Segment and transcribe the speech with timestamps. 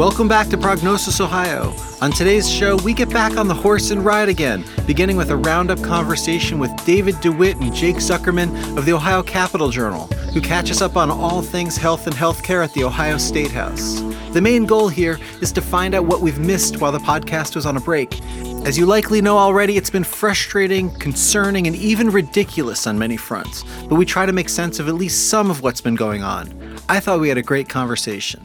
[0.00, 1.74] Welcome back to Prognosis Ohio.
[2.00, 5.36] On today's show, we get back on the horse and ride again, beginning with a
[5.36, 10.70] roundup conversation with David DeWitt and Jake Zuckerman of the Ohio Capital Journal, who catch
[10.70, 14.00] us up on all things health and healthcare at the Ohio State House.
[14.32, 17.66] The main goal here is to find out what we've missed while the podcast was
[17.66, 18.22] on a break.
[18.64, 23.64] As you likely know already, it's been frustrating, concerning, and even ridiculous on many fronts,
[23.86, 26.48] but we try to make sense of at least some of what's been going on.
[26.88, 28.40] I thought we had a great conversation.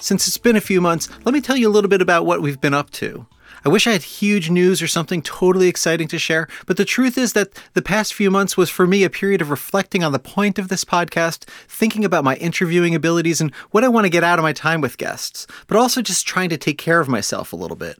[0.00, 2.40] Since it's been a few months, let me tell you a little bit about what
[2.40, 3.26] we've been up to.
[3.66, 7.18] I wish I had huge news or something totally exciting to share, but the truth
[7.18, 10.18] is that the past few months was for me a period of reflecting on the
[10.18, 14.24] point of this podcast, thinking about my interviewing abilities and what I want to get
[14.24, 17.52] out of my time with guests, but also just trying to take care of myself
[17.52, 17.98] a little bit.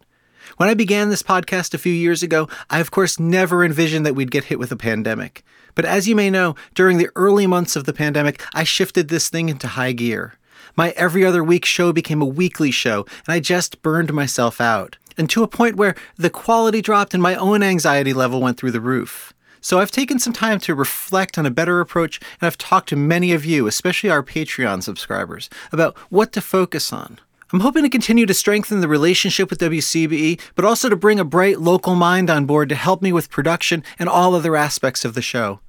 [0.56, 4.14] When I began this podcast a few years ago, I of course never envisioned that
[4.14, 5.44] we'd get hit with a pandemic.
[5.74, 9.28] But as you may know, during the early months of the pandemic, I shifted this
[9.28, 10.34] thing into high gear.
[10.76, 14.96] My every other week show became a weekly show, and I just burned myself out.
[15.16, 18.70] And to a point where the quality dropped and my own anxiety level went through
[18.70, 19.32] the roof.
[19.60, 22.96] So I've taken some time to reflect on a better approach, and I've talked to
[22.96, 27.18] many of you, especially our Patreon subscribers, about what to focus on.
[27.52, 31.24] I'm hoping to continue to strengthen the relationship with WCBE, but also to bring a
[31.24, 35.14] bright local mind on board to help me with production and all other aspects of
[35.14, 35.60] the show.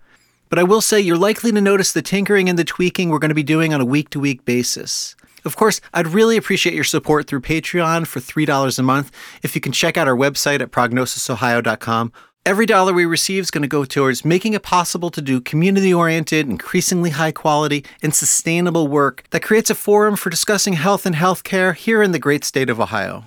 [0.52, 3.30] But I will say you're likely to notice the tinkering and the tweaking we're going
[3.30, 5.16] to be doing on a week to week basis.
[5.46, 9.12] Of course, I'd really appreciate your support through Patreon for $3 a month.
[9.42, 12.12] If you can check out our website at prognosisohio.com,
[12.46, 15.94] every dollar we receive is going to go towards making it possible to do community
[15.94, 21.16] oriented, increasingly high quality, and sustainable work that creates a forum for discussing health and
[21.16, 23.24] healthcare here in the great state of Ohio.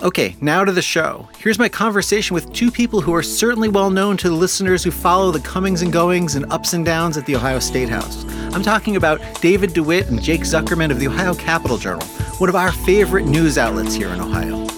[0.00, 1.28] Okay, now to the show.
[1.38, 4.92] Here's my conversation with two people who are certainly well known to the listeners who
[4.92, 8.24] follow the comings and goings and ups and downs at the Ohio State House.
[8.54, 12.06] I'm talking about David DeWitt and Jake Zuckerman of the Ohio Capital Journal,
[12.38, 14.68] one of our favorite news outlets here in Ohio.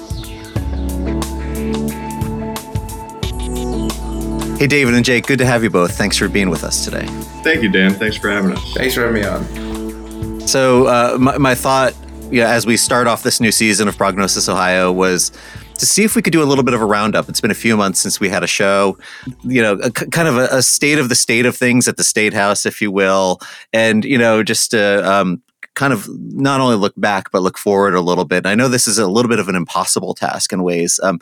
[4.56, 5.98] Hey, David and Jake, good to have you both.
[5.98, 7.04] Thanks for being with us today.
[7.44, 7.92] Thank you, Dan.
[7.92, 8.72] Thanks for having us.
[8.72, 10.48] Thanks for having me on.
[10.48, 11.94] So, uh, my, my thought
[12.30, 15.32] yeah, as we start off this new season of Prognosis Ohio was
[15.74, 17.28] to see if we could do a little bit of a roundup.
[17.28, 18.98] It's been a few months since we had a show,
[19.42, 22.04] you know, a, kind of a, a, state of the state of things at the
[22.04, 23.40] State House, if you will,
[23.72, 25.42] and you know, just to um,
[25.74, 28.38] kind of not only look back but look forward a little bit.
[28.38, 31.00] And I know this is a little bit of an impossible task in ways.
[31.02, 31.20] Um,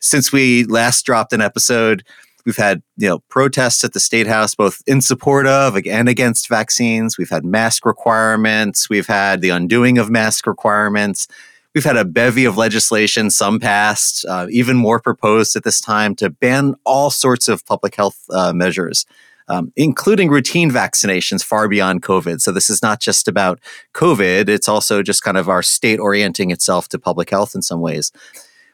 [0.00, 2.04] since we last dropped an episode,
[2.44, 6.48] We've had you know protests at the state house, both in support of and against
[6.48, 7.16] vaccines.
[7.16, 8.88] We've had mask requirements.
[8.90, 11.26] We've had the undoing of mask requirements.
[11.74, 16.14] We've had a bevy of legislation, some passed, uh, even more proposed at this time
[16.16, 19.06] to ban all sorts of public health uh, measures.
[19.46, 22.40] Um, including routine vaccinations far beyond COVID.
[22.40, 23.60] So this is not just about
[23.92, 27.82] COVID, it's also just kind of our state orienting itself to public health in some
[27.82, 28.10] ways.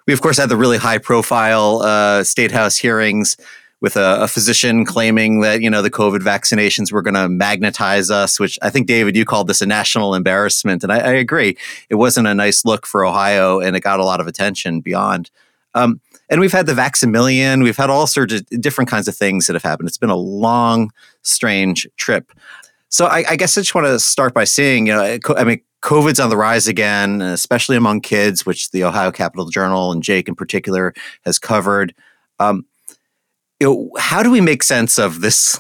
[0.07, 3.37] We, of course, had the really high profile uh, state house hearings
[3.81, 8.11] with a, a, physician claiming that you know the COVID vaccinations were going to magnetize
[8.11, 11.57] us, which I think David you called this a national embarrassment, and I, I, agree.
[11.89, 15.31] It wasn't a nice look for Ohio, and it got a lot of attention beyond.
[15.75, 19.47] Um, and we've had the Vax-a-Million, we've had all sorts of different kinds of things
[19.47, 19.89] that have happened.
[19.89, 20.93] It's been a long,
[21.23, 22.33] strange trip.
[22.89, 25.61] So I, I guess I just want to start by saying, you know, I mean,
[25.83, 30.29] COVID's on the rise again, especially among kids, which the Ohio Capital Journal and Jake
[30.29, 30.93] in particular
[31.25, 31.95] has covered.
[32.39, 32.67] Um,
[33.61, 35.59] you know, how do we make sense of this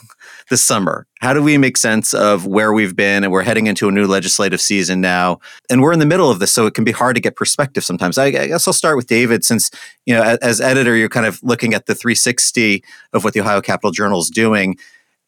[0.48, 1.06] this summer?
[1.20, 3.22] How do we make sense of where we've been?
[3.22, 5.38] And we're heading into a new legislative season now,
[5.68, 7.84] and we're in the middle of this, so it can be hard to get perspective
[7.84, 8.18] sometimes.
[8.18, 9.70] I, I guess I'll start with David, since
[10.06, 13.40] you know, as, as editor, you're kind of looking at the 360 of what the
[13.40, 14.76] Ohio Capital Journal is doing.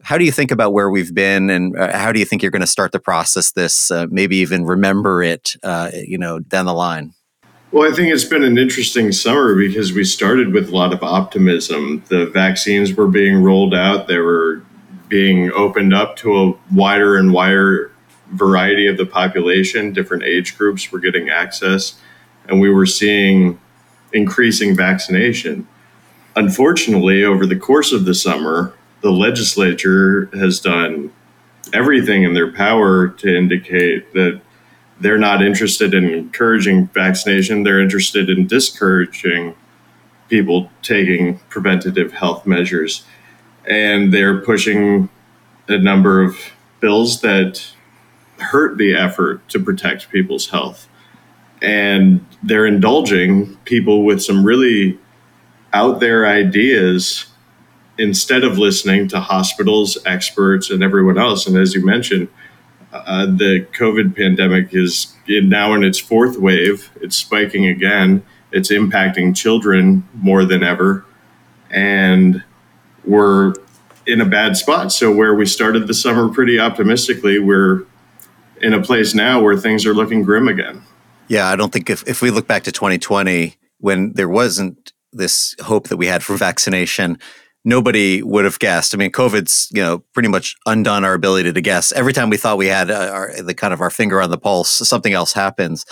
[0.03, 2.51] How do you think about where we've been, and uh, how do you think you're
[2.51, 3.91] going to start to process this?
[3.91, 7.13] Uh, maybe even remember it, uh, you know, down the line.
[7.73, 11.03] Well, I think it's been an interesting summer because we started with a lot of
[11.03, 12.05] optimism.
[12.09, 14.63] The vaccines were being rolled out, they were
[15.09, 17.91] being opened up to a wider and wider
[18.33, 19.91] variety of the population.
[19.95, 21.99] Different age groups were getting access,
[22.47, 23.59] and we were seeing
[24.13, 25.67] increasing vaccination.
[26.37, 31.11] Unfortunately, over the course of the summer, the legislature has done
[31.73, 34.43] everything in their power to indicate that
[35.03, 37.65] they're not interested in encouraging vaccination.
[37.65, 39.55] They're interested in discouraging
[40.29, 43.05] people taking preventative health measures.
[43.69, 45.09] And they're pushing
[45.69, 46.37] a number of
[46.81, 47.73] bills that
[48.39, 50.89] hurt the effort to protect people's health.
[51.61, 54.99] And they're indulging people with some really
[55.73, 57.27] out there ideas
[57.99, 61.47] instead of listening to hospitals, experts, and everyone else.
[61.47, 62.29] And as you mentioned,
[62.93, 66.91] Uh, the COVID pandemic is now in its fourth wave.
[67.01, 68.23] It's spiking again.
[68.51, 71.05] It's impacting children more than ever.
[71.71, 72.45] And
[73.05, 73.55] we're
[74.07, 74.93] in a bad spot.
[74.93, 77.85] So, where we started the summer pretty optimistically, we're
[78.61, 80.83] in a place now where things are looking grim again.
[81.29, 85.55] Yeah, I don't think if, if we look back to 2020, when there wasn't this
[85.63, 87.19] hope that we had for vaccination,
[87.65, 88.95] nobody would have guessed.
[88.95, 91.93] I mean, COVID's you know pretty much undone our ability to guess.
[91.93, 94.39] Every time we thought we had uh, our, the kind of our finger on the
[94.39, 95.85] pulse, something else happens.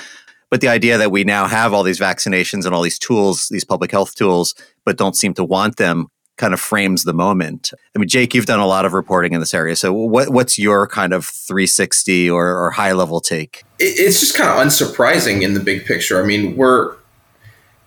[0.51, 3.65] But the idea that we now have all these vaccinations and all these tools, these
[3.65, 6.09] public health tools, but don't seem to want them,
[6.41, 7.71] kind of frames the moment.
[7.95, 9.77] I mean, Jake, you've done a lot of reporting in this area.
[9.77, 13.63] So, what, what's your kind of 360 or, or high level take?
[13.79, 16.21] It's just kind of unsurprising in the big picture.
[16.21, 16.97] I mean, we're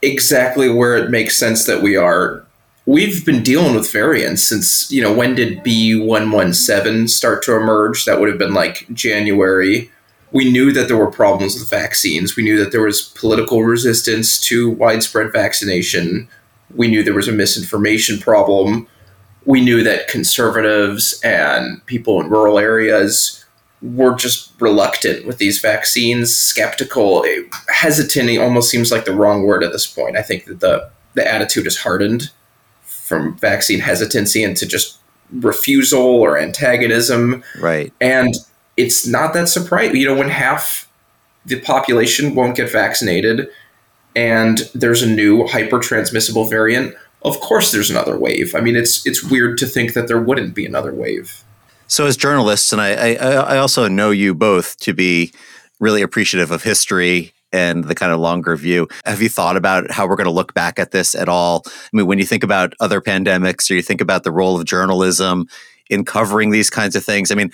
[0.01, 2.45] exactly where it makes sense that we are
[2.85, 8.05] we've been dealing with variants since you know when did b117 start to emerge?
[8.05, 9.91] That would have been like january.
[10.31, 12.35] We knew that there were problems with vaccines.
[12.35, 16.27] We knew that there was political resistance to widespread vaccination.
[16.73, 18.87] We knew there was a misinformation problem.
[19.45, 23.45] We knew that conservatives and people in rural areas
[23.83, 27.23] were just reluctant with these vaccines skeptical
[27.67, 30.17] hesitant It almost seems like the wrong word at this point.
[30.17, 32.31] I think that the the attitude is hardened
[33.13, 34.97] from vaccine hesitancy into just
[35.31, 37.43] refusal or antagonism.
[37.59, 37.93] Right.
[38.01, 38.33] And
[38.75, 39.97] it's not that surprising.
[39.97, 40.89] You know, when half
[41.45, 43.49] the population won't get vaccinated
[44.15, 48.55] and there's a new hyper transmissible variant, of course there's another wave.
[48.55, 51.43] I mean, it's it's weird to think that there wouldn't be another wave.
[51.87, 55.33] So, as journalists, and I, I, I also know you both to be
[55.79, 58.87] really appreciative of history and the kind of longer view.
[59.05, 61.63] Have you thought about how we're going to look back at this at all?
[61.65, 64.65] I mean, when you think about other pandemics or you think about the role of
[64.65, 65.47] journalism
[65.89, 67.51] in covering these kinds of things, I mean,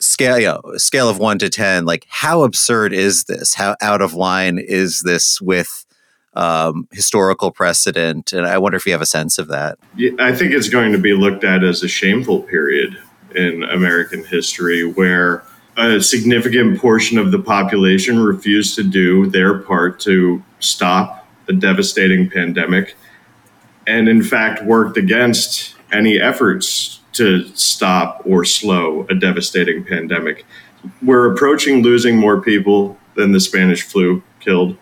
[0.00, 3.54] scale you know, scale of one to ten, like how absurd is this?
[3.54, 5.86] How out of line is this with
[6.34, 8.32] um, historical precedent?
[8.32, 9.78] And I wonder if you have a sense of that.
[9.96, 12.98] Yeah, I think it's going to be looked at as a shameful period
[13.34, 15.44] in American history where
[15.76, 22.28] a significant portion of the population refused to do their part to stop the devastating
[22.28, 22.96] pandemic
[23.86, 30.46] and in fact worked against any efforts to stop or slow a devastating pandemic.
[31.02, 34.76] We're approaching losing more people than the Spanish flu killed.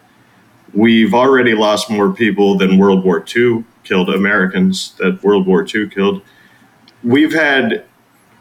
[0.75, 5.89] We've already lost more people than World War II killed Americans that World War II
[5.89, 6.23] killed.
[7.03, 7.85] We've had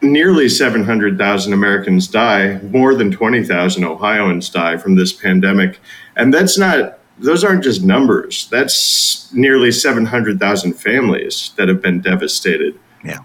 [0.02, 5.80] nearly 700,000 Americans die, more than 20,000 Ohioans die from this pandemic.
[6.16, 8.48] And that's not, those aren't just numbers.
[8.50, 12.80] That's nearly 700,000 families that have been devastated.
[13.04, 13.20] Yeah.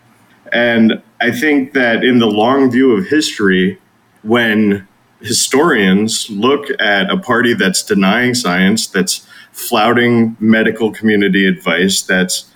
[0.53, 3.79] And I think that in the long view of history,
[4.23, 4.87] when
[5.21, 12.51] historians look at a party that's denying science, that's flouting medical community advice, that's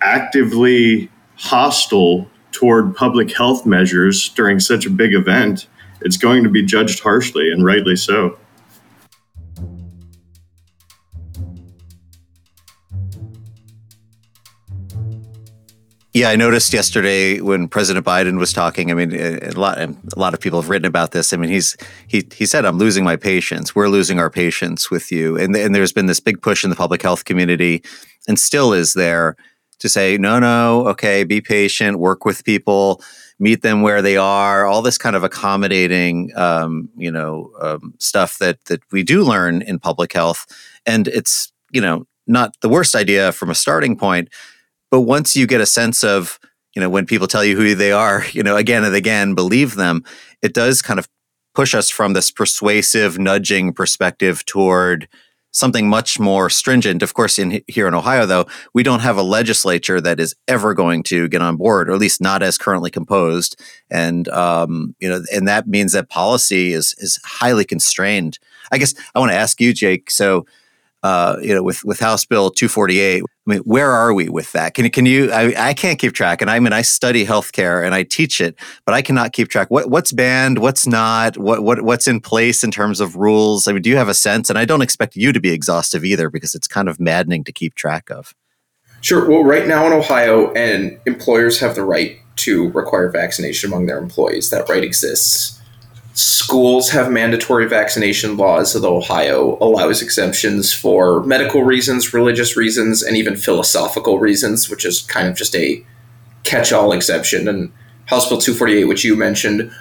[0.00, 2.28] actively hostile
[2.62, 5.66] toward public health measures during such a big event,
[6.02, 8.38] it's going to be judged harshly, and rightly so.
[16.14, 18.92] Yeah, I noticed yesterday when President Biden was talking.
[18.92, 21.32] I mean, a lot a lot of people have written about this.
[21.32, 23.74] I mean, he's he he said, "I'm losing my patience.
[23.74, 26.76] We're losing our patience with you." And and there's been this big push in the
[26.76, 27.82] public health community,
[28.28, 29.36] and still is there
[29.82, 33.02] to say, no, no, okay, be patient, work with people,
[33.40, 38.38] meet them where they are, all this kind of accommodating, um, you know, um, stuff
[38.38, 40.46] that that we do learn in public health,
[40.86, 44.28] and it's you know not the worst idea from a starting point,
[44.90, 46.38] but once you get a sense of
[46.76, 49.74] you know when people tell you who they are, you know, again and again, believe
[49.74, 50.04] them,
[50.42, 51.08] it does kind of
[51.56, 55.08] push us from this persuasive nudging perspective toward
[55.52, 57.02] something much more stringent.
[57.02, 60.74] Of course, in here in Ohio, though, we don't have a legislature that is ever
[60.74, 63.60] going to get on board, or at least not as currently composed.
[63.90, 68.38] And um, you know, and that means that policy is is highly constrained.
[68.72, 70.10] I guess I want to ask you, Jake.
[70.10, 70.46] So
[71.02, 73.22] uh, you know, with with House Bill 248.
[73.22, 74.74] I mean, where are we with that?
[74.74, 75.32] Can can you?
[75.32, 78.56] I, I can't keep track, and I mean, I study healthcare and I teach it,
[78.84, 79.68] but I cannot keep track.
[79.70, 80.58] What what's banned?
[80.58, 81.36] What's not?
[81.36, 83.66] What what what's in place in terms of rules?
[83.66, 84.48] I mean, do you have a sense?
[84.48, 87.52] And I don't expect you to be exhaustive either, because it's kind of maddening to
[87.52, 88.34] keep track of.
[89.00, 89.28] Sure.
[89.28, 93.98] Well, right now in Ohio, and employers have the right to require vaccination among their
[93.98, 94.50] employees.
[94.50, 95.60] That right exists.
[96.14, 103.16] Schools have mandatory vaccination laws, although Ohio allows exemptions for medical reasons, religious reasons, and
[103.16, 105.84] even philosophical reasons, which is kind of just a
[106.44, 107.48] catch all exemption.
[107.48, 107.72] And
[108.06, 109.72] House Bill 248, which you mentioned,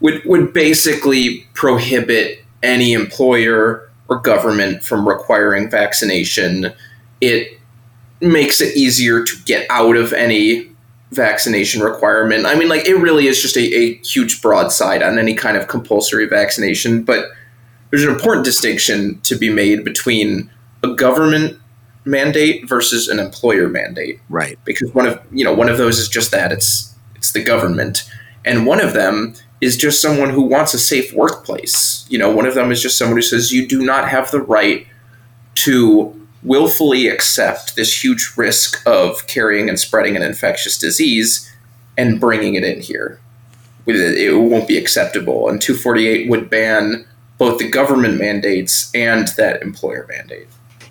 [0.00, 6.72] would would basically prohibit any employer or government from requiring vaccination.
[7.20, 7.58] It
[8.20, 10.68] makes it easier to get out of any
[11.12, 12.46] vaccination requirement.
[12.46, 15.68] I mean, like it really is just a, a huge broadside on any kind of
[15.68, 17.02] compulsory vaccination.
[17.02, 17.26] But
[17.90, 20.50] there's an important distinction to be made between
[20.82, 21.58] a government
[22.04, 24.20] mandate versus an employer mandate.
[24.28, 24.58] Right.
[24.64, 28.08] Because one of you know one of those is just that it's it's the government,
[28.44, 32.06] and one of them is just someone who wants a safe workplace.
[32.08, 34.40] You know, one of them is just someone who says you do not have the
[34.40, 34.86] right
[35.56, 41.50] to willfully accept this huge risk of carrying and spreading an infectious disease
[41.96, 43.20] and bringing it in here.
[43.86, 45.48] It won't be acceptable.
[45.48, 47.06] And 248 would ban
[47.38, 50.48] both the government mandates and that employer mandate.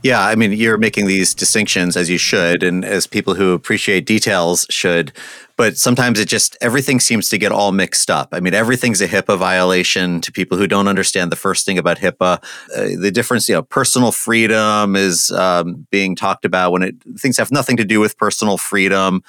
[0.08, 4.06] Yeah, I mean, you're making these distinctions as you should, and as people who appreciate
[4.06, 5.12] details should.
[5.58, 8.30] But sometimes it just, everything seems to get all mixed up.
[8.32, 11.98] I mean, everything's a HIPAA violation to people who don't understand the first thing about
[11.98, 12.42] HIPAA.
[12.74, 17.36] Uh, the difference, you know, personal freedom is um, being talked about when it, things
[17.36, 19.22] have nothing to do with personal freedom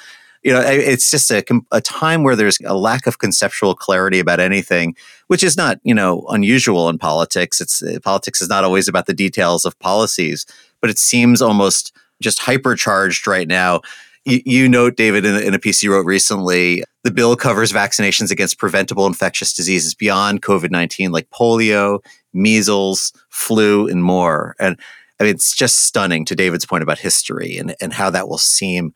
[0.45, 4.41] you know it's just a, a time where there's a lack of conceptual clarity about
[4.41, 4.95] anything
[5.27, 9.07] which is not you know unusual in politics it's uh, politics is not always about
[9.07, 10.47] the details of policies
[10.81, 13.81] but it seems almost just hypercharged right now
[14.25, 18.31] you, you note david in, in a piece you wrote recently the bill covers vaccinations
[18.31, 22.01] against preventable infectious diseases beyond covid-19 like polio
[22.33, 24.79] measles flu and more and
[25.21, 28.39] I mean, it's just stunning to David's point about history and, and how that will
[28.39, 28.95] seem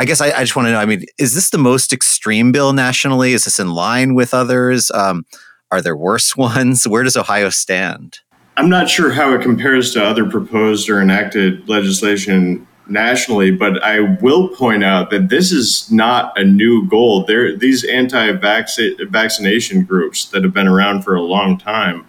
[0.00, 0.78] I guess I, I just want to know.
[0.78, 3.34] I mean, is this the most extreme bill nationally?
[3.34, 4.90] Is this in line with others?
[4.92, 5.26] Um,
[5.70, 6.88] are there worse ones?
[6.88, 8.20] Where does Ohio stand?
[8.56, 14.00] I'm not sure how it compares to other proposed or enacted legislation nationally, but I
[14.00, 17.24] will point out that this is not a new goal.
[17.24, 22.06] There, these anti-vaccination groups that have been around for a long time.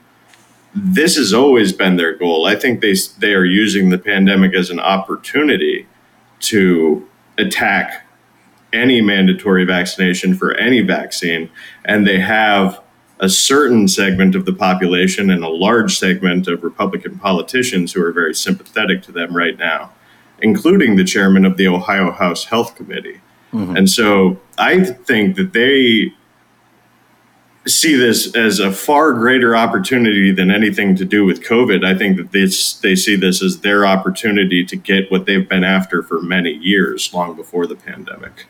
[0.73, 2.45] This has always been their goal.
[2.45, 5.87] I think they they are using the pandemic as an opportunity
[6.41, 7.07] to
[7.37, 8.07] attack
[8.73, 11.49] any mandatory vaccination for any vaccine,
[11.83, 12.81] and they have
[13.21, 18.11] a certain segment of the population and a large segment of Republican politicians who are
[18.11, 19.91] very sympathetic to them right now,
[20.41, 23.21] including the chairman of the Ohio House Health Committee.
[23.53, 23.77] Mm-hmm.
[23.77, 26.13] And so I think that they
[27.67, 31.85] see this as a far greater opportunity than anything to do with COVID.
[31.85, 32.45] I think that they,
[32.81, 37.13] they see this as their opportunity to get what they've been after for many years,
[37.13, 38.47] long before the pandemic.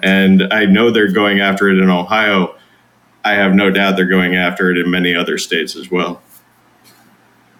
[0.00, 2.54] And I know they're going after it in Ohio.
[3.26, 6.22] I have no doubt they're going after it in many other states as well.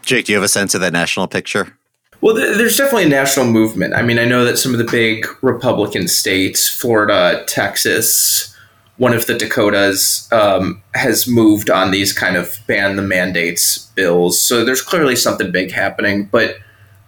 [0.03, 1.77] Jake, do you have a sense of that national picture?
[2.21, 3.93] Well, there's definitely a national movement.
[3.93, 8.57] I mean, I know that some of the big Republican states, Florida, Texas,
[8.99, 14.41] one of the Dakotas um, has moved on these kind of ban the mandates bills.
[14.41, 16.27] So there's clearly something big happening.
[16.27, 16.59] But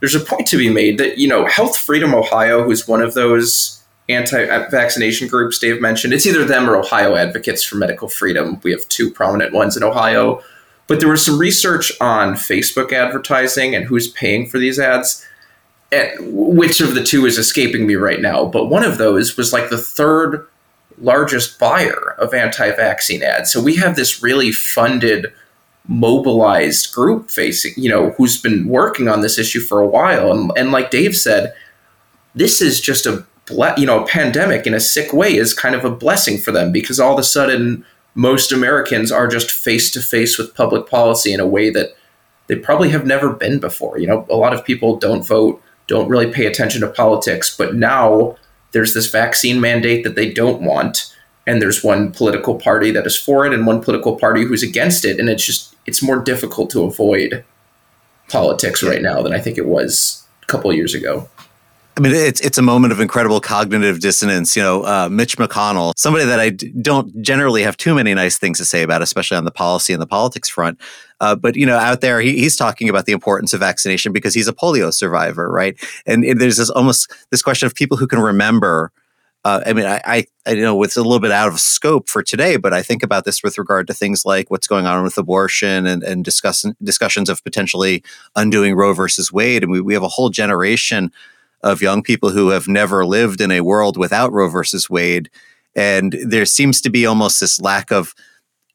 [0.00, 3.14] there's a point to be made that, you know, Health Freedom Ohio, who's one of
[3.14, 3.77] those
[4.08, 8.60] anti vaccination groups Dave mentioned, it's either them or Ohio Advocates for Medical Freedom.
[8.62, 10.42] We have two prominent ones in Ohio.
[10.86, 15.24] But there was some research on Facebook advertising and who's paying for these ads.
[15.92, 18.46] And which of the two is escaping me right now?
[18.46, 20.46] But one of those was like the third
[21.00, 23.52] largest buyer of anti vaccine ads.
[23.52, 25.32] So we have this really funded,
[25.86, 30.32] mobilized group facing, you know, who's been working on this issue for a while.
[30.32, 31.54] And, and like Dave said,
[32.34, 35.84] this is just a, you know, a pandemic in a sick way is kind of
[35.84, 40.00] a blessing for them because all of a sudden, most Americans are just face to
[40.00, 41.94] face with public policy in a way that
[42.48, 43.98] they probably have never been before.
[43.98, 47.74] You know, a lot of people don't vote, don't really pay attention to politics, but
[47.74, 48.36] now
[48.72, 51.14] there's this vaccine mandate that they don't want
[51.48, 55.04] and there's one political party that is for it and one political party who's against
[55.04, 57.42] it and it's just it's more difficult to avoid
[58.28, 61.28] politics right now than i think it was a couple of years ago
[61.98, 64.56] I mean, it's it's a moment of incredible cognitive dissonance.
[64.56, 68.38] You know, uh, Mitch McConnell, somebody that I d- don't generally have too many nice
[68.38, 70.80] things to say about, especially on the policy and the politics front.
[71.18, 74.32] Uh, but you know, out there, he, he's talking about the importance of vaccination because
[74.32, 75.76] he's a polio survivor, right?
[76.06, 78.92] And, there's this almost this question of people who can remember.
[79.44, 82.22] Uh, I mean, I, I, I know it's a little bit out of scope for
[82.22, 85.18] today, but I think about this with regard to things like what's going on with
[85.18, 88.04] abortion and, and discuss, discussions of potentially
[88.36, 89.64] undoing Roe versus Wade.
[89.64, 91.10] And we, we have a whole generation
[91.62, 95.30] of young people who have never lived in a world without Roe versus Wade.
[95.74, 98.14] And there seems to be almost this lack of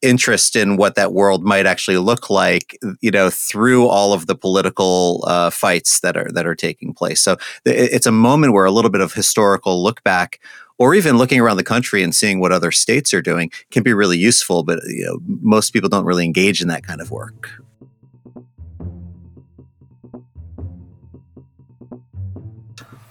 [0.02, 4.36] interest in what that world might actually look like, you know, through all of the
[4.36, 7.22] political uh, fights that are that are taking place.
[7.22, 10.40] So it's a moment where a little bit of historical look back
[10.78, 13.94] or even looking around the country and seeing what other states are doing can be
[13.94, 14.64] really useful.
[14.64, 17.50] But you know, most people don't really engage in that kind of work.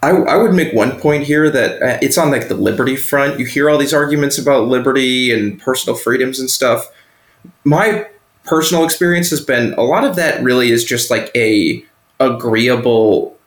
[0.03, 3.39] I, I would make one point here that uh, it's on like the liberty front.
[3.39, 6.91] You hear all these arguments about liberty and personal freedoms and stuff.
[7.63, 8.07] My
[8.43, 11.85] personal experience has been a lot of that really is just like a
[12.19, 13.37] agreeable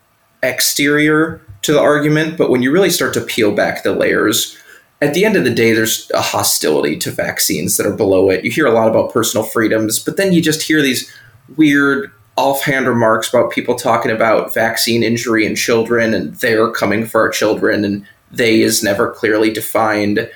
[0.42, 4.56] exterior to the argument, but when you really start to peel back the layers,
[5.02, 8.44] at the end of the day, there's a hostility to vaccines that are below it.
[8.44, 11.12] You hear a lot about personal freedoms, but then you just hear these
[11.56, 17.21] weird offhand remarks about people talking about vaccine injury in children and they're coming for
[17.23, 20.31] our children and they is never clearly defined.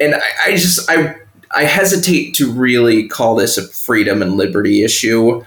[0.00, 1.16] And I, I just I
[1.54, 5.44] I hesitate to really call this a freedom and liberty issue.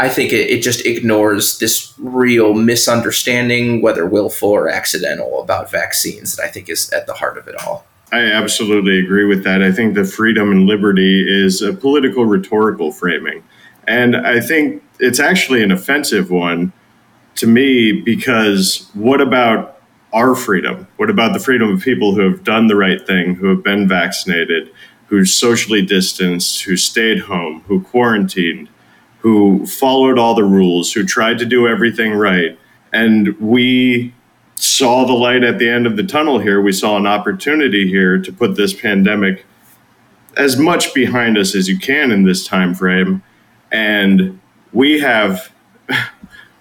[0.00, 6.36] I think it, it just ignores this real misunderstanding, whether willful or accidental, about vaccines
[6.36, 7.84] that I think is at the heart of it all.
[8.12, 9.62] I absolutely agree with that.
[9.62, 13.42] I think the freedom and liberty is a political rhetorical framing.
[13.86, 16.72] And I think it's actually an offensive one
[17.36, 19.80] to me because what about
[20.12, 20.86] our freedom?
[20.96, 23.86] What about the freedom of people who have done the right thing, who have been
[23.86, 24.72] vaccinated,
[25.06, 28.68] who socially distanced, who stayed home, who quarantined,
[29.18, 32.58] who followed all the rules, who tried to do everything right?
[32.92, 34.14] And we
[34.54, 36.60] saw the light at the end of the tunnel here.
[36.60, 39.44] We saw an opportunity here to put this pandemic
[40.36, 43.22] as much behind us as you can in this time frame.
[43.70, 44.40] And
[44.72, 45.52] we have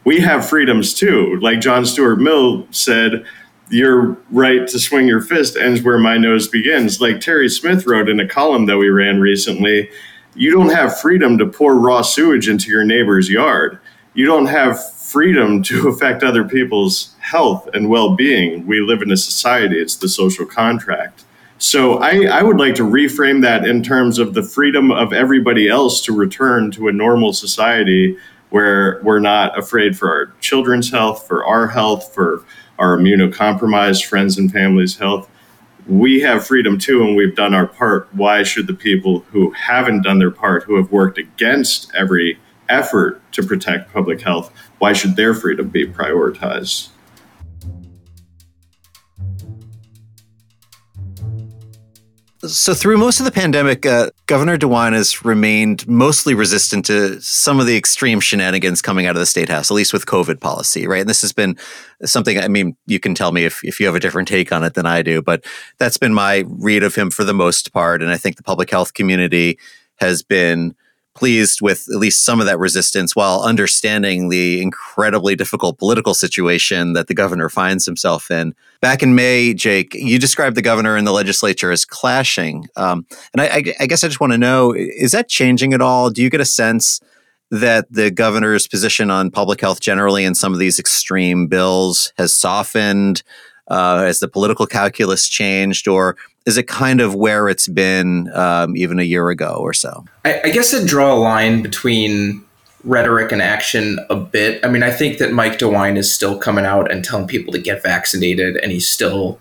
[0.04, 1.38] we have freedoms too.
[1.42, 3.26] Like John Stuart Mill said,
[3.70, 7.02] your right to swing your fist ends where my nose begins.
[7.02, 9.90] Like Terry Smith wrote in a column that we ran recently,
[10.36, 13.80] you don't have freedom to pour raw sewage into your neighbor's yard.
[14.14, 18.66] You don't have freedom to affect other people's health and well being.
[18.66, 21.26] We live in a society, it's the social contract.
[21.60, 25.68] So I, I, would like to reframe that in terms of the freedom of everybody
[25.68, 28.16] else to return to a normal society
[28.50, 32.44] where we're not afraid for our children's health, for our health, for
[32.78, 35.30] our immunocompromised friends and families' health.
[35.88, 38.08] We have freedom too, and we've done our part.
[38.14, 42.40] Why should the people who haven't done their part, who have worked against every
[42.70, 46.90] effort to protect public health, why should their freedom be prioritized?
[52.48, 57.60] So, through most of the pandemic, uh, Governor DeWine has remained mostly resistant to some
[57.60, 60.88] of the extreme shenanigans coming out of the state house, at least with COVID policy,
[60.88, 61.02] right?
[61.02, 61.58] And this has been
[62.06, 64.64] something, I mean, you can tell me if, if you have a different take on
[64.64, 65.46] it than I do, but
[65.78, 68.02] that's been my read of him for the most part.
[68.02, 69.60] And I think the public health community
[69.98, 70.76] has been
[71.18, 76.94] pleased with at least some of that resistance while understanding the incredibly difficult political situation
[76.94, 78.54] that the governor finds himself in.
[78.82, 82.68] Back in May, Jake, you described the governor and the legislature as clashing.
[82.76, 86.10] Um, and I, I, guess I just want to know is that changing at all?
[86.10, 87.02] Do you get a sense
[87.50, 92.34] that the governor's position on public health generally and some of these extreme bills has
[92.34, 93.24] softened?
[93.68, 98.78] Uh, has the political calculus changed, or is it kind of where it's been um,
[98.78, 100.06] even a year ago or so?
[100.24, 102.46] I, I guess I'd draw a line between
[102.84, 104.64] rhetoric and action a bit.
[104.64, 107.60] I mean, I think that Mike DeWine is still coming out and telling people to
[107.60, 109.40] get vaccinated, and he's still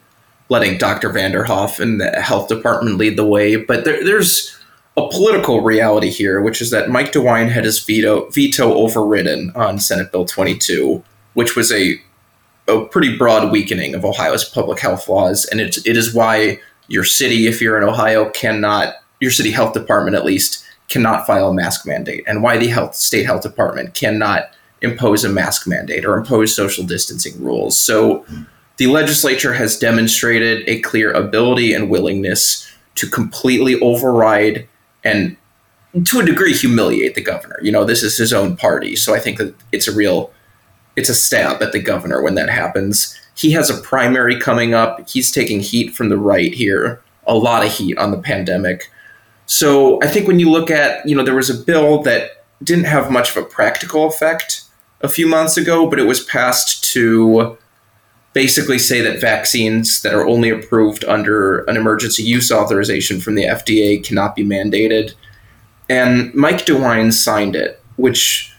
[0.49, 1.11] letting Dr.
[1.11, 3.57] Vanderhoff and the health department lead the way.
[3.57, 4.57] But there, there's
[4.97, 9.79] a political reality here, which is that Mike DeWine had his veto veto overridden on
[9.79, 11.03] Senate Bill 22,
[11.35, 12.01] which was a
[12.69, 17.05] a pretty broad weakening of Ohio's public health laws, and it, it is why your
[17.05, 21.55] city, if you're in Ohio, cannot your city health department at least cannot file a
[21.55, 24.51] mask mandate, and why the health state health department cannot
[24.83, 27.79] impose a mask mandate or impose social distancing rules.
[27.79, 28.25] So
[28.77, 34.69] the legislature has demonstrated a clear ability and willingness to completely override
[35.03, 35.37] and
[36.05, 37.59] to a degree humiliate the governor.
[37.63, 40.31] You know, this is his own party, so I think that it's a real
[40.97, 43.19] it's a stab at the governor when that happens.
[43.35, 45.09] He has a primary coming up.
[45.09, 48.91] He's taking heat from the right here, a lot of heat on the pandemic.
[49.45, 52.85] So I think when you look at, you know, there was a bill that didn't
[52.85, 54.63] have much of a practical effect
[55.03, 57.59] a few months ago, but it was passed to
[58.33, 63.45] basically say that vaccines that are only approved under an emergency use authorization from the
[63.45, 65.15] FDA cannot be mandated.
[65.89, 68.53] And Mike DeWine signed it, which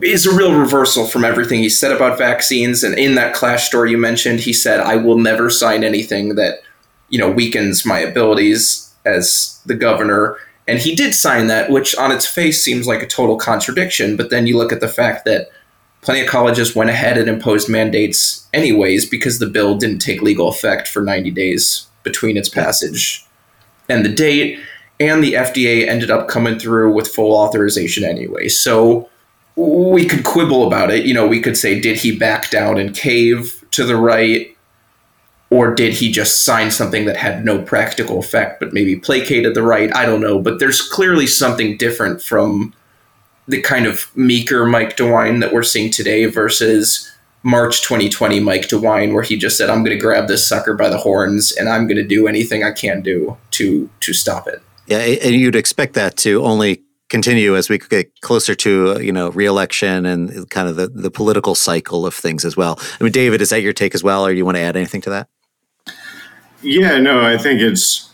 [0.00, 2.82] is a real reversal from everything he said about vaccines.
[2.82, 6.60] And in that clash story you mentioned, he said, I will never sign anything that,
[7.08, 10.36] you know, weakens my abilities as the governor.
[10.66, 14.16] And he did sign that, which on its face seems like a total contradiction.
[14.16, 15.50] But then you look at the fact that
[16.00, 20.48] plenty of colleges went ahead and imposed mandates anyways because the bill didn't take legal
[20.48, 23.26] effect for 90 days between its passage
[23.88, 24.58] and the date
[25.00, 28.48] and the FDA ended up coming through with full authorization anyway.
[28.48, 29.08] So
[29.56, 31.04] we could quibble about it.
[31.04, 34.56] You know, we could say, did he back down and cave to the right?
[35.50, 39.62] Or did he just sign something that had no practical effect but maybe placated the
[39.62, 39.94] right?
[39.94, 40.38] I don't know.
[40.38, 42.72] But there's clearly something different from
[43.46, 47.10] the kind of meeker Mike DeWine that we're seeing today versus
[47.42, 50.88] March 2020 Mike DeWine, where he just said, "I'm going to grab this sucker by
[50.88, 54.62] the horns and I'm going to do anything I can do to to stop it."
[54.86, 59.28] Yeah, and you'd expect that to only continue as we get closer to you know
[59.30, 62.78] reelection and kind of the, the political cycle of things as well.
[62.98, 65.02] I mean, David, is that your take as well, or you want to add anything
[65.02, 65.28] to that?
[66.62, 68.10] Yeah, no, I think it's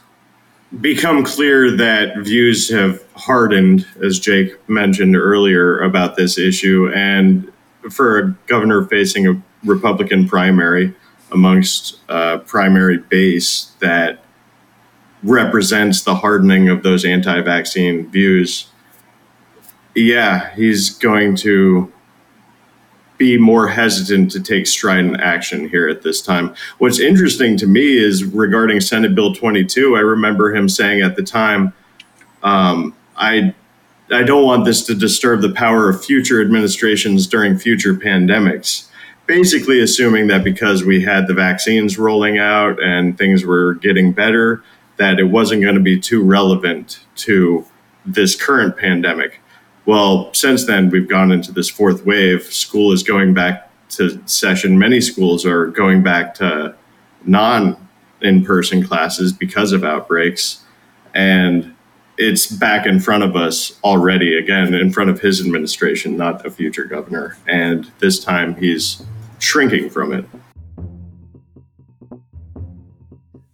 [0.81, 7.51] become clear that views have hardened, as Jake mentioned earlier, about this issue, and
[7.91, 10.93] for a governor facing a Republican primary
[11.31, 14.25] amongst a primary base that
[15.23, 18.68] represents the hardening of those anti vaccine views,
[20.01, 21.93] yeah, he's going to
[23.19, 26.55] be more hesitant to take strident action here at this time.
[26.79, 31.23] What's interesting to me is regarding Senate Bill 22, I remember him saying at the
[31.23, 31.73] time,
[32.43, 33.55] um, I
[34.11, 38.89] I don't want this to disturb the power of future administrations during future pandemics.
[39.27, 44.63] Basically, assuming that because we had the vaccines rolling out and things were getting better,
[44.97, 47.67] that it wasn't going to be too relevant to
[48.07, 49.43] this current pandemic.
[49.89, 52.43] Well, since then, we've gone into this fourth wave.
[52.43, 54.79] School is going back to session.
[54.79, 56.75] Many schools are going back to
[57.25, 57.89] non
[58.21, 60.63] in person classes because of outbreaks.
[61.15, 61.75] And
[62.19, 66.51] it's back in front of us already, again, in front of his administration, not a
[66.51, 67.39] future governor.
[67.47, 69.03] And this time he's
[69.39, 70.27] shrinking from it.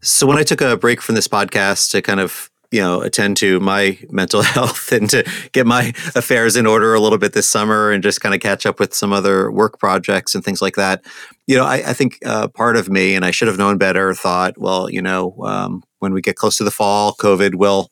[0.03, 3.37] So when I took a break from this podcast to kind of you know attend
[3.37, 7.49] to my mental health and to get my affairs in order a little bit this
[7.49, 10.75] summer and just kind of catch up with some other work projects and things like
[10.75, 11.05] that
[11.47, 14.13] you know i, I think uh, part of me and i should have known better
[14.13, 17.91] thought well you know um, when we get close to the fall covid will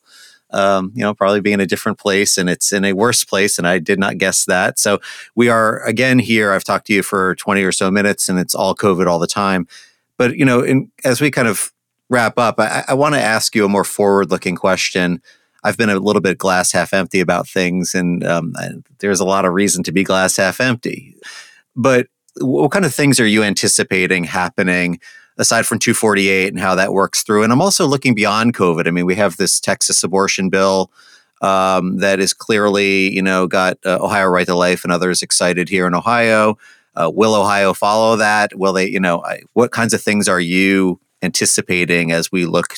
[0.53, 3.57] um, you know, probably be in a different place and it's in a worse place.
[3.57, 4.77] And I did not guess that.
[4.77, 4.99] So
[5.35, 6.53] we are again here.
[6.53, 9.25] I've talked to you for 20 or so minutes and it's all COVID all the
[9.25, 9.67] time.
[10.15, 11.72] But, you know, in, as we kind of
[12.09, 15.21] wrap up, I, I want to ask you a more forward looking question.
[15.63, 18.53] I've been a little bit glass half empty about things, and um,
[18.99, 21.15] there's a lot of reason to be glass half empty.
[21.75, 22.07] But
[22.39, 24.99] what kind of things are you anticipating happening
[25.37, 27.43] aside from 248 and how that works through.
[27.43, 28.87] And I'm also looking beyond COVID.
[28.87, 30.91] I mean, we have this Texas abortion bill
[31.41, 35.69] um, that is clearly, you know, got uh, Ohio Right to Life and others excited
[35.69, 36.57] here in Ohio.
[36.95, 38.57] Uh, will Ohio follow that?
[38.57, 42.75] Will they, you know, I, what kinds of things are you anticipating as we look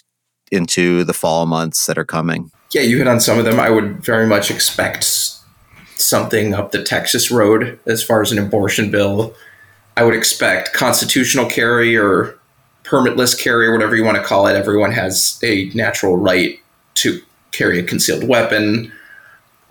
[0.51, 2.51] into the fall months that are coming?
[2.71, 3.59] Yeah, you hit on some of them.
[3.59, 5.03] I would very much expect
[5.95, 9.33] something up the Texas road as far as an abortion bill.
[9.97, 12.37] I would expect constitutional carry or
[12.85, 16.59] permitless carry or whatever you want to call it, everyone has a natural right
[16.95, 17.19] to
[17.51, 18.91] carry a concealed weapon.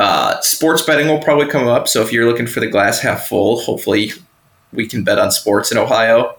[0.00, 1.86] Uh, sports betting will probably come up.
[1.86, 4.10] So if you're looking for the glass half full, hopefully
[4.72, 6.36] we can bet on sports in Ohio.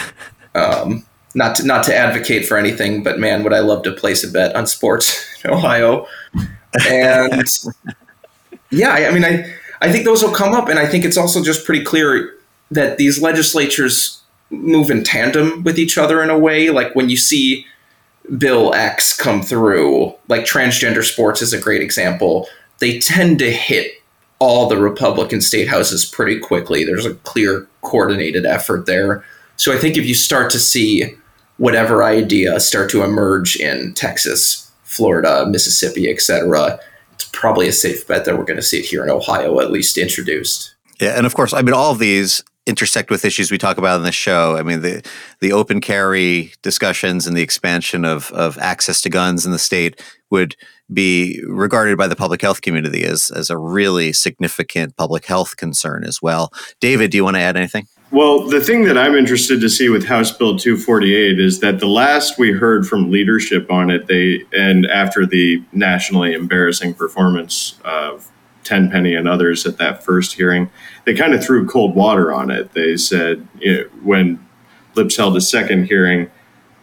[0.54, 4.24] um, not to, not to advocate for anything, but man, would I love to place
[4.24, 6.06] a bet on sports in Ohio.
[6.88, 7.44] And
[8.70, 11.18] yeah, I, I mean, I I think those will come up, and I think it's
[11.18, 12.34] also just pretty clear
[12.70, 16.70] that these legislatures move in tandem with each other in a way.
[16.70, 17.66] Like when you see
[18.38, 23.92] Bill X come through, like transgender sports is a great example, they tend to hit
[24.38, 26.84] all the Republican state houses pretty quickly.
[26.84, 29.24] There's a clear coordinated effort there.
[29.56, 31.14] So I think if you start to see
[31.58, 36.78] whatever idea start to emerge in Texas, Florida, Mississippi, etc.,
[37.12, 39.70] it's probably a safe bet that we're going to see it here in Ohio at
[39.70, 40.74] least introduced.
[41.00, 43.96] Yeah, and of course, I mean all of these intersect with issues we talk about
[43.96, 44.56] in the show.
[44.56, 45.04] I mean, the
[45.40, 50.00] the open carry discussions and the expansion of of access to guns in the state
[50.30, 50.56] would
[50.92, 56.04] be regarded by the public health community as as a really significant public health concern
[56.04, 56.52] as well.
[56.80, 57.86] David, do you want to add anything?
[58.14, 61.88] Well, the thing that I'm interested to see with House Bill 248 is that the
[61.88, 68.30] last we heard from leadership on it, they and after the nationally embarrassing performance of
[68.62, 70.70] Tenpenny and others at that first hearing,
[71.04, 72.72] they kind of threw cold water on it.
[72.72, 74.46] They said you know, when
[74.94, 76.30] Lipps held a second hearing,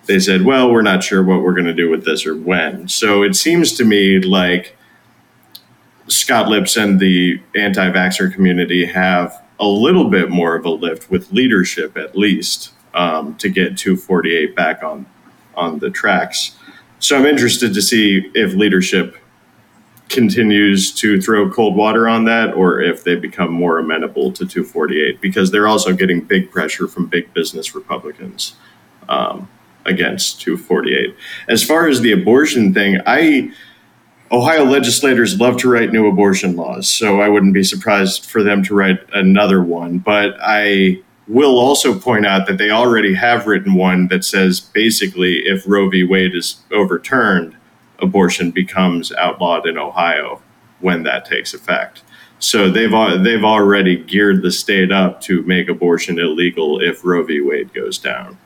[0.08, 2.90] they said, "Well, we're not sure what we're going to do with this or when."
[2.90, 4.76] So it seems to me like
[6.10, 11.32] Scott Lipps and the anti-vaxxer community have a little bit more of a lift with
[11.32, 15.06] leadership, at least, um, to get 248 back on
[15.56, 16.56] on the tracks.
[17.00, 19.18] So I'm interested to see if leadership
[20.10, 25.22] continues to throw cold water on that or if they become more amenable to 248
[25.22, 28.56] because they're also getting big pressure from big business Republicans
[29.08, 29.50] um,
[29.86, 31.16] against 248.
[31.48, 33.52] As far as the abortion thing, I
[34.32, 38.64] Ohio legislators love to write new abortion laws, so I wouldn't be surprised for them
[38.64, 39.98] to write another one.
[39.98, 45.40] But I will also point out that they already have written one that says basically
[45.40, 46.06] if Roe v.
[46.06, 47.58] Wade is overturned,
[48.00, 50.42] abortion becomes outlawed in Ohio
[50.80, 52.02] when that takes effect.
[52.40, 52.92] So they've
[53.24, 57.42] they've already geared the state up to make abortion illegal if Roe v.
[57.42, 58.38] Wade goes down,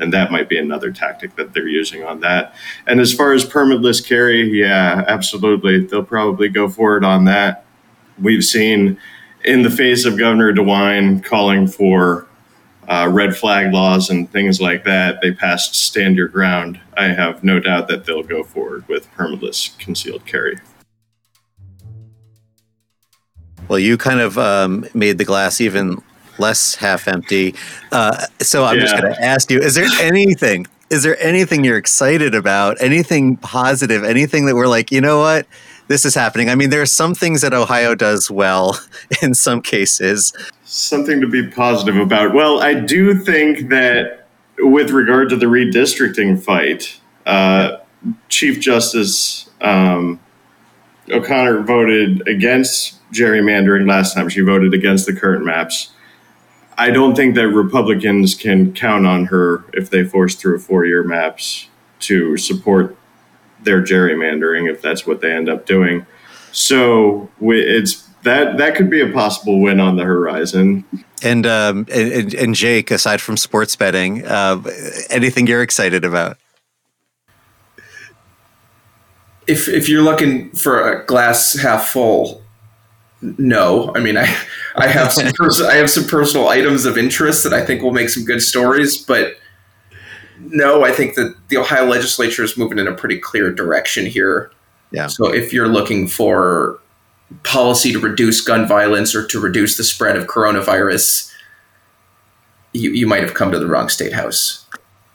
[0.00, 2.54] and that might be another tactic that they're using on that.
[2.86, 7.64] And as far as permitless carry, yeah, absolutely, they'll probably go forward on that.
[8.20, 8.98] We've seen
[9.44, 12.26] in the face of Governor DeWine calling for
[12.90, 16.80] uh, red flag laws and things like that, they passed stand your ground.
[16.96, 20.58] I have no doubt that they'll go forward with permitless concealed carry.
[23.68, 26.02] Well, you kind of um, made the glass even
[26.40, 27.54] less half empty.
[27.92, 28.82] Uh, so I'm yeah.
[28.82, 30.66] just going to ask you: Is there anything?
[30.90, 32.80] Is there anything you're excited about?
[32.82, 34.02] Anything positive?
[34.02, 35.46] Anything that we're like, you know what?
[35.86, 36.48] This is happening.
[36.48, 38.76] I mean, there are some things that Ohio does well
[39.22, 40.32] in some cases,
[40.64, 42.34] something to be positive about.
[42.34, 44.26] Well, I do think that
[44.58, 47.78] with regard to the redistricting fight, uh,
[48.28, 50.20] Chief Justice um,
[51.10, 54.28] O'Connor voted against gerrymandering last time.
[54.28, 55.92] She voted against the current maps.
[56.80, 61.02] I don't think that Republicans can count on her if they force through four year
[61.02, 61.68] maps
[62.00, 62.96] to support
[63.62, 66.06] their gerrymandering if that's what they end up doing.
[66.52, 70.86] So it's that that could be a possible win on the horizon.
[71.22, 74.62] And um, and, and Jake, aside from sports betting, uh,
[75.10, 76.38] anything you're excited about?
[79.46, 82.42] If if you're looking for a glass half full,
[83.22, 83.92] no.
[83.94, 84.34] I mean, I
[84.76, 87.92] I have some pers- I have some personal items of interest that I think will
[87.92, 89.36] make some good stories, but
[90.38, 94.50] no, I think that the Ohio legislature is moving in a pretty clear direction here.
[94.90, 95.06] Yeah.
[95.06, 96.80] So if you're looking for
[97.44, 101.32] policy to reduce gun violence or to reduce the spread of coronavirus,
[102.72, 104.66] you, you might have come to the wrong state house.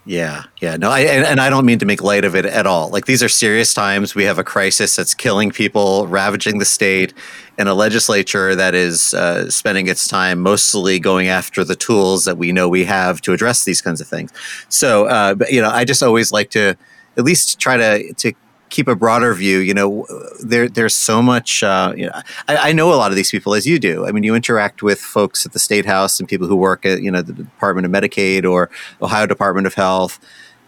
[0.08, 2.64] Yeah, yeah, no, I and, and, I don't mean to make light of it at
[2.64, 2.90] all.
[2.90, 4.14] Like these are serious times.
[4.14, 7.12] We have a crisis that's killing people, ravaging the state,
[7.58, 12.38] and a legislature that is uh, spending its time mostly going after the tools that
[12.38, 14.30] we know we have to address these kinds of things.
[14.68, 16.76] So, uh, you know, I just always like to
[17.16, 18.32] at least try to to
[18.70, 20.06] keep a broader view, you know,
[20.42, 21.62] there there's so much.
[21.62, 22.12] Uh, you know,
[22.48, 24.06] I, I, know a lot of these people as you do.
[24.06, 27.02] I mean, you interact with folks at the state house and people who work at
[27.02, 30.18] you know the Department of Medicaid or Ohio Department of Health.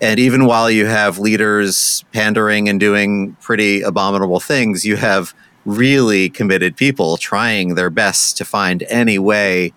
[0.01, 5.35] And even while you have leaders pandering and doing pretty abominable things, you have
[5.65, 9.73] really committed people trying their best to find any way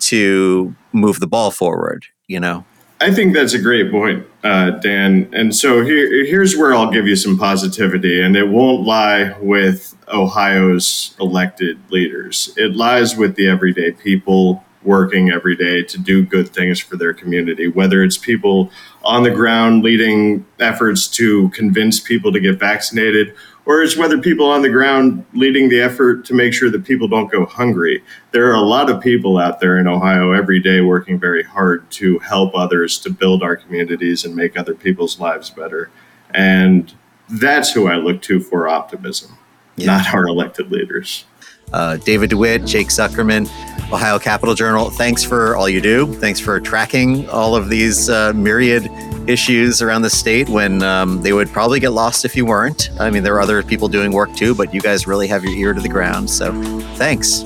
[0.00, 2.06] to move the ball forward.
[2.26, 2.64] You know.
[3.02, 5.30] I think that's a great point, uh, Dan.
[5.32, 9.96] And so here, here's where I'll give you some positivity, and it won't lie with
[10.12, 12.52] Ohio's elected leaders.
[12.58, 17.14] It lies with the everyday people working every day to do good things for their
[17.14, 18.70] community, whether it's people
[19.02, 23.34] on the ground leading efforts to convince people to get vaccinated
[23.70, 27.06] or it's whether people on the ground leading the effort to make sure that people
[27.06, 28.02] don't go hungry.
[28.32, 31.88] There are a lot of people out there in Ohio every day working very hard
[31.92, 35.88] to help others, to build our communities and make other people's lives better.
[36.34, 36.92] And
[37.28, 39.38] that's who I look to for optimism,
[39.76, 39.86] yeah.
[39.86, 41.26] not our elected leaders.
[41.72, 43.46] Uh, David DeWitt, Jake Zuckerman,
[43.92, 46.12] Ohio Capital Journal, thanks for all you do.
[46.14, 48.90] Thanks for tracking all of these uh, myriad
[49.30, 52.90] issues around the state when um, they would probably get lost if you weren't.
[52.98, 55.54] I mean, there are other people doing work too, but you guys really have your
[55.54, 56.28] ear to the ground.
[56.28, 56.52] So
[56.96, 57.42] thanks.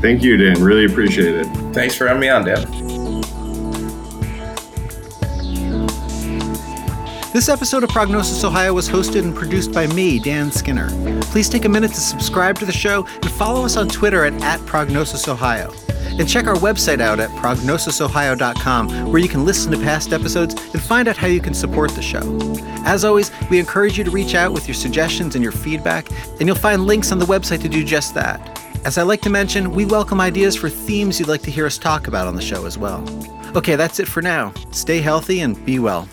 [0.00, 0.62] Thank you, Dan.
[0.62, 1.46] Really appreciate it.
[1.72, 2.66] Thanks for having me on, Dan.
[7.32, 10.88] This episode of Prognosis Ohio was hosted and produced by me, Dan Skinner.
[11.24, 14.32] Please take a minute to subscribe to the show and follow us on Twitter at,
[14.42, 15.70] at Prognosis Ohio.
[16.18, 20.80] And check our website out at prognosisohio.com, where you can listen to past episodes and
[20.80, 22.22] find out how you can support the show.
[22.84, 26.42] As always, we encourage you to reach out with your suggestions and your feedback, and
[26.42, 28.60] you'll find links on the website to do just that.
[28.84, 31.78] As I like to mention, we welcome ideas for themes you'd like to hear us
[31.78, 33.04] talk about on the show as well.
[33.56, 34.52] Okay, that's it for now.
[34.70, 36.08] Stay healthy and be well.